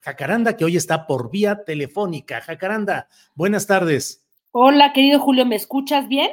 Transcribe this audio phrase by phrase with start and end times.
[0.00, 2.40] Jacaranda, que hoy está por vía telefónica.
[2.40, 4.26] Jacaranda, buenas tardes.
[4.52, 6.30] Hola, querido Julio, ¿me escuchas bien?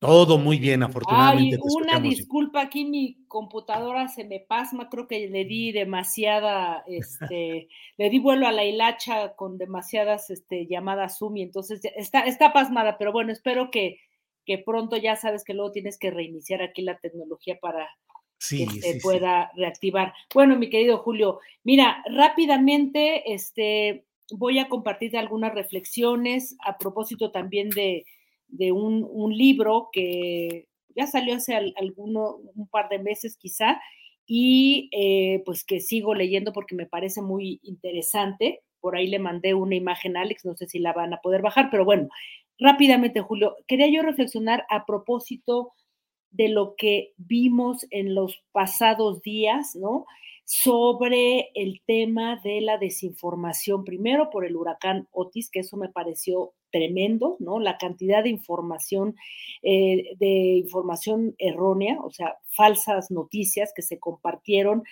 [0.00, 1.56] Todo muy bien, afortunadamente.
[1.56, 7.68] Ay, una disculpa, aquí mi computadora se me pasma, creo que le di demasiada, este,
[7.98, 12.54] le di vuelo a la hilacha con demasiadas este, llamadas Zoom y entonces está, está
[12.54, 13.98] pasmada, pero bueno, espero que,
[14.46, 17.86] que pronto ya sabes que luego tienes que reiniciar aquí la tecnología para
[18.40, 19.00] Sí, que se sí.
[19.00, 20.14] pueda reactivar.
[20.34, 27.68] Bueno, mi querido Julio, mira, rápidamente, este, voy a compartirte algunas reflexiones a propósito también
[27.68, 28.06] de,
[28.48, 33.78] de un, un libro que ya salió hace al- alguno, un par de meses quizá,
[34.26, 38.62] y eh, pues que sigo leyendo porque me parece muy interesante.
[38.80, 41.42] Por ahí le mandé una imagen a Alex, no sé si la van a poder
[41.42, 42.08] bajar, pero bueno,
[42.58, 45.72] rápidamente, Julio, quería yo reflexionar a propósito
[46.30, 50.06] de lo que vimos en los pasados días, ¿no?
[50.44, 56.52] Sobre el tema de la desinformación, primero por el huracán Otis, que eso me pareció
[56.70, 57.58] tremendo, ¿no?
[57.58, 59.16] La cantidad de información,
[59.62, 64.82] eh, de información errónea, o sea, falsas noticias que se compartieron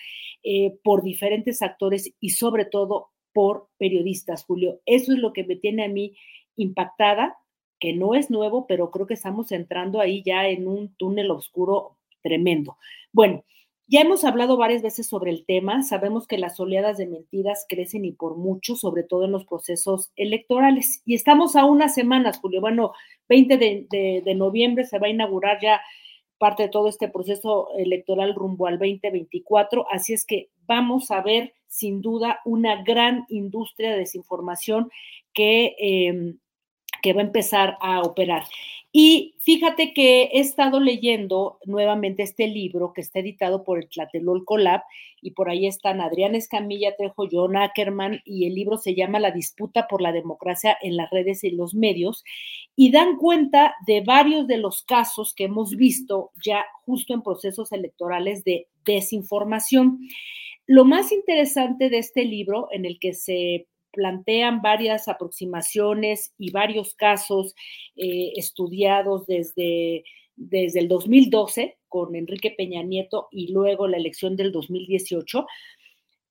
[0.43, 4.79] eh, por diferentes actores y sobre todo por periodistas, Julio.
[4.85, 6.15] Eso es lo que me tiene a mí
[6.55, 7.37] impactada,
[7.79, 11.97] que no es nuevo, pero creo que estamos entrando ahí ya en un túnel oscuro
[12.21, 12.77] tremendo.
[13.11, 13.43] Bueno,
[13.91, 18.05] ya hemos hablado varias veces sobre el tema, sabemos que las oleadas de mentiras crecen
[18.05, 21.01] y por mucho, sobre todo en los procesos electorales.
[21.05, 22.93] Y estamos a unas semanas, Julio, bueno,
[23.29, 25.81] 20 de, de, noviembre se va a inaugurar ya
[26.37, 31.55] parte de todo este proceso electoral rumbo al 2024, así es que vamos a ver
[31.67, 34.91] sin duda una gran industria de desinformación
[35.33, 35.75] que...
[35.79, 36.35] Eh,
[37.01, 38.43] que va a empezar a operar.
[38.91, 44.57] Y fíjate que he estado leyendo nuevamente este libro que está editado por el Tlatelolco
[44.57, 44.81] Lab
[45.21, 49.29] y por ahí están Adrián Escamilla Trejo, John Ackerman y el libro se llama La
[49.29, 52.23] disputa por la democracia en las redes y los medios
[52.75, 57.71] y dan cuenta de varios de los casos que hemos visto ya justo en procesos
[57.71, 59.99] electorales de desinformación.
[60.65, 66.93] Lo más interesante de este libro en el que se plantean varias aproximaciones y varios
[66.93, 67.55] casos
[67.95, 70.03] eh, estudiados desde,
[70.35, 75.45] desde el 2012 con Enrique Peña Nieto y luego la elección del 2018.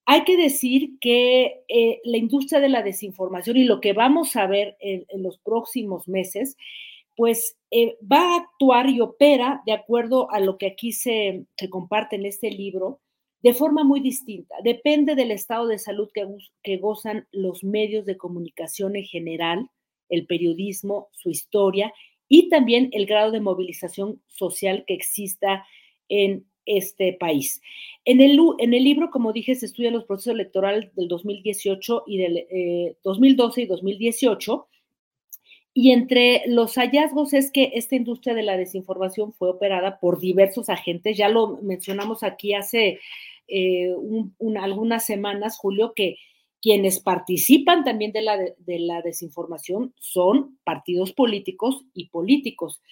[0.07, 4.47] Hay que decir que eh, la industria de la desinformación y lo que vamos a
[4.47, 6.57] ver en, los próximos meses,
[7.15, 11.69] pues eh, va a actuar y opera de acuerdo a lo que aquí se, se
[11.69, 13.01] comparte en este libro,
[13.43, 14.57] de forma muy distinta.
[14.65, 19.71] Depende del estado de salud que, gozan los medios de comunicación en general,
[20.09, 21.93] el periodismo, su historia
[22.29, 25.67] y también el grado de movilización social que exista
[26.09, 27.63] en este país.
[28.05, 32.19] En el, en el libro, como dije, se estudian los procesos electorales del 2018 y
[32.19, 34.67] del eh, 2012 y 2018.
[35.81, 40.71] Y entre los hallazgos es que esta industria de la desinformación fue operada por diversos
[40.71, 42.99] agentes, ya lo mencionamos aquí hace
[43.47, 46.17] eh, un, un, algunas semanas, Julio, que
[46.61, 52.83] quienes participan también de la, de, de la, desinformación son partidos políticos y políticos.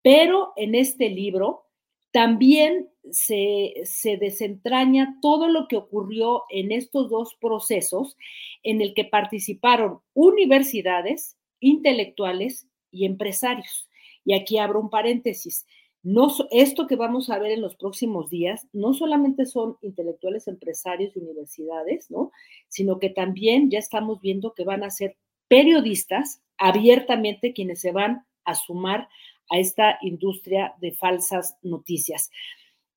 [0.00, 1.66] Pero en este libro
[2.10, 3.74] también se,
[4.18, 8.16] desentraña todo lo que ocurrió en estos dos procesos
[8.62, 13.88] en el que participaron universidades, intelectuales y empresarios.
[14.24, 15.66] Y aquí abro un paréntesis.
[16.02, 21.14] no, esto que vamos a ver en los próximos días no solamente son intelectuales, empresarios
[21.14, 22.32] de universidades, ¿no?
[22.68, 25.16] Sino que también ya estamos viendo que van a ser
[25.48, 29.08] periodistas abiertamente quienes se van a sumar
[29.50, 32.30] a esta industria de falsas noticias.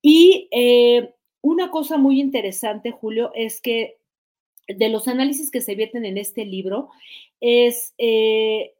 [0.00, 3.98] Y eh, una cosa muy interesante, Julio, es que
[4.68, 6.90] de los análisis que se vierten en este libro
[7.40, 8.74] es eh,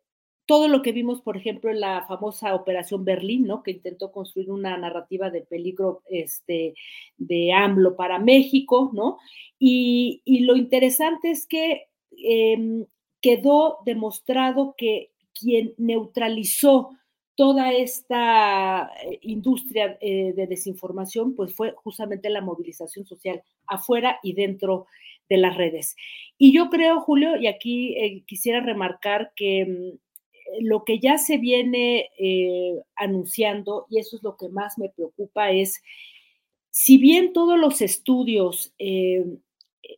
[0.47, 3.63] todo lo que vimos, por ejemplo, en la famosa Operación Berlín, ¿no?
[3.63, 6.75] Que intentó construir una narrativa de peligro este,
[7.17, 9.19] de AMLO para México, ¿no?
[9.59, 12.85] Y, lo interesante es que em,
[13.23, 16.91] quedó demostrado que quien neutralizó
[17.37, 24.35] toda esta eh, industria eh, de desinformación, pues fue justamente la movilización social afuera y
[24.35, 24.87] dentro de
[25.29, 25.97] las redes.
[26.38, 29.99] Y yo creo, Julio, y aquí eh, quisiera remarcar que mm,
[30.61, 35.50] lo que ya se viene eh, anunciando, y eso es lo que más me preocupa,
[35.50, 35.82] es,
[36.71, 39.25] si bien todos los estudios eh,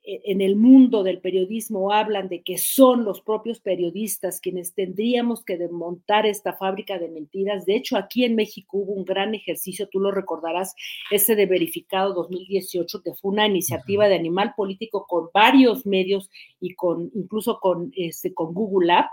[0.03, 5.57] en el mundo del periodismo hablan de que son los propios periodistas quienes tendríamos que
[5.57, 7.67] desmontar esta fábrica de mentiras.
[7.67, 10.75] De hecho, aquí en México hubo un gran ejercicio, tú lo recordarás,
[11.11, 16.31] ese de verificado 2018, que fue una iniciativa de animal político con varios medios
[16.61, 19.07] y con incluso con, este, con Google Lab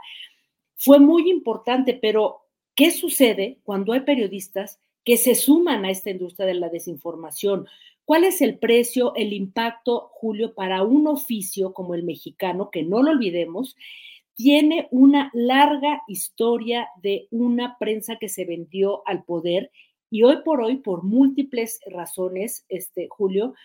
[0.84, 2.42] fue muy importante, pero
[2.76, 7.68] ¿qué sucede cuando hay periodistas que se suman a esta industria de la desinformación?
[8.06, 13.02] ¿Cuál es el precio, el impacto, Julio, para un oficio como el mexicano, que no
[13.02, 13.76] lo olvidemos,
[14.36, 19.72] tiene una larga historia de una prensa que se vendió al poder
[20.14, 23.56] y hoy por hoy, por múltiples razones, este, Julio,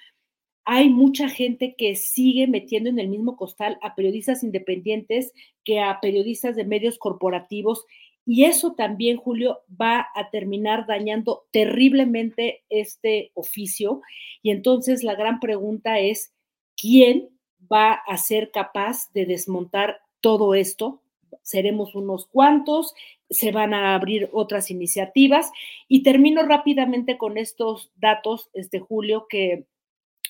[0.65, 5.33] hay mucha gente que sigue metiendo en el mismo costal a periodistas independientes
[5.65, 7.85] que a periodistas de medios corporativos.
[8.31, 14.03] Y eso también, Julio, va a terminar dañando terriblemente este oficio.
[14.43, 16.35] Y entonces la gran pregunta es,
[16.77, 17.31] ¿quién
[17.73, 21.01] va a ser capaz de desmontar todo esto?
[21.41, 22.93] Seremos unos cuantos,
[23.31, 25.51] se van a abrir otras iniciativas.
[25.89, 29.65] Y termino rápidamente con estos datos, este Julio, que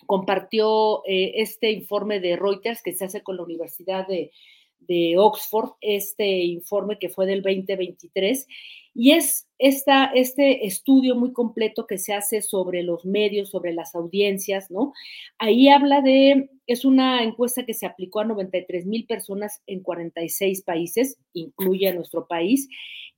[0.07, 4.31] compartió eh, este informe de Reuters que se hace con la Universidad de,
[5.17, 8.47] Oxford, este informe que fue del 2023,
[8.95, 13.95] y es esta, este estudio muy completo que se hace sobre los medios, sobre las
[13.95, 14.93] audiencias, ¿no?
[15.39, 20.63] Ahí habla de, es una encuesta que se aplicó a 93 mil personas en 46
[20.63, 22.69] países, incluye a nuestro país,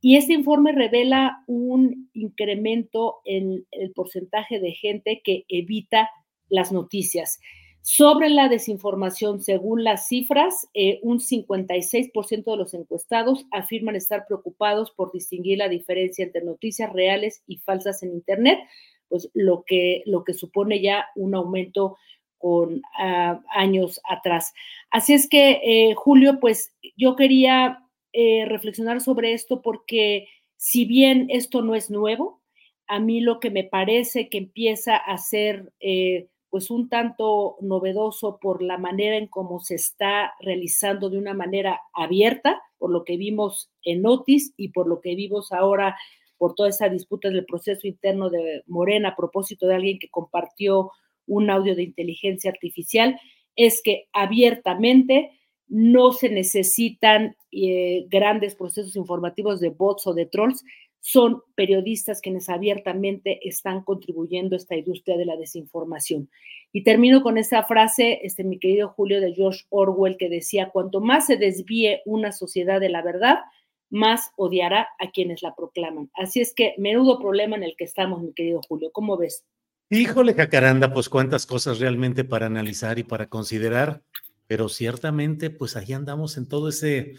[0.03, 6.11] y este informe revela un incremento en el porcentaje de gente que evita
[6.49, 7.41] las noticias.
[7.83, 14.91] Sobre la desinformación, según las cifras, eh, un 56% de los encuestados afirman estar preocupados
[14.91, 18.59] por distinguir la diferencia entre noticias reales y falsas en Internet,
[19.09, 21.97] pues lo que, lo que supone ya un aumento
[22.37, 24.53] con ah, años atrás.
[24.91, 27.83] Así es que, eh, Julio, pues yo quería
[28.13, 32.43] eh, reflexionar sobre esto porque si bien esto no es nuevo,
[32.87, 35.73] a mí lo que me parece que empieza a ser
[36.51, 41.81] pues un tanto novedoso por la manera en cómo se está realizando de una manera
[41.95, 45.97] abierta, por lo que vimos en Otis y por lo que vimos ahora
[46.37, 50.91] por toda esa disputa del proceso interno de Morena a propósito de alguien que compartió
[51.27, 53.21] un audio de inteligencia artificial,
[53.55, 55.31] es que abiertamente
[55.69, 60.65] no se necesitan eh, grandes procesos informativos de bots o de trolls,
[61.01, 66.31] son periodistas quienes abiertamente están contribuyendo a esta industria de la desinformación.
[66.73, 71.01] Y termino con esta frase, este, mi querido Julio, de George Orwell, que decía, cuanto
[71.01, 73.39] más se desvíe una sociedad de la verdad,
[73.89, 76.11] más odiará a quienes la proclaman.
[76.15, 78.91] Así es que menudo problema en el que estamos, mi querido Julio.
[78.93, 79.45] ¿Cómo ves?
[79.89, 84.03] Híjole, Jacaranda, pues cuántas cosas realmente para analizar y para considerar,
[84.47, 87.17] pero ciertamente, pues ahí andamos en todo ese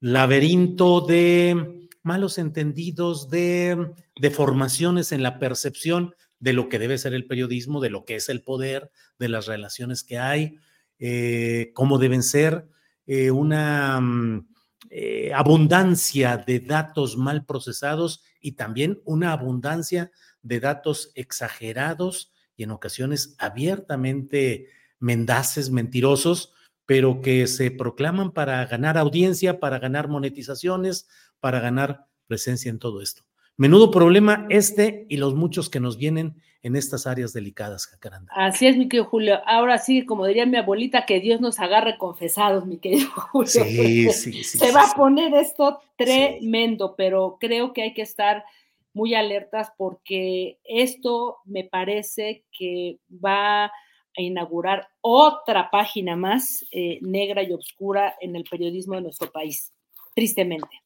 [0.00, 7.26] laberinto de malos entendidos, de deformaciones en la percepción de lo que debe ser el
[7.26, 10.56] periodismo, de lo que es el poder, de las relaciones que hay,
[10.98, 12.66] eh, cómo deben ser,
[13.06, 14.48] eh, una mm,
[14.90, 20.10] eh, abundancia de datos mal procesados y también una abundancia
[20.42, 26.52] de datos exagerados y en ocasiones abiertamente mendaces, mentirosos,
[26.86, 31.08] pero que se proclaman para ganar audiencia, para ganar monetizaciones,
[31.40, 33.22] para ganar presencia en todo esto.
[33.56, 38.32] Menudo problema este y los muchos que nos vienen en estas áreas delicadas, Jacaranda.
[38.34, 39.40] Así es, mi querido Julio.
[39.46, 43.48] Ahora sí, como diría mi abuelita, que Dios nos agarre confesados, mi querido Julio.
[43.48, 44.58] Sí, sí, sí.
[44.58, 48.44] Se va a poner esto tremendo, pero creo que hay que estar
[48.92, 53.72] muy alertas porque esto me parece que va a
[54.16, 59.72] inaugurar otra página más eh, negra y oscura en el periodismo de nuestro país,
[60.14, 60.82] tristemente.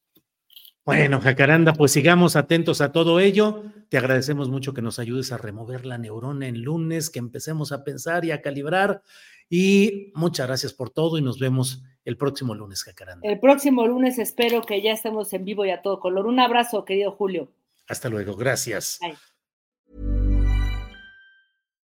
[0.85, 3.63] Bueno, Jacaranda, pues sigamos atentos a todo ello.
[3.89, 7.83] Te agradecemos mucho que nos ayudes a remover la neurona en lunes, que empecemos a
[7.83, 9.01] pensar y a calibrar.
[9.49, 13.27] Y muchas gracias por todo y nos vemos el próximo lunes, Jacaranda.
[13.27, 16.27] El próximo lunes espero que ya estemos en vivo y a todo color.
[16.27, 17.51] Un abrazo, querido Julio.
[17.87, 18.99] Hasta luego, gracias.
[19.01, 19.15] Bye.